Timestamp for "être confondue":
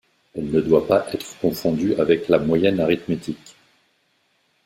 1.13-1.93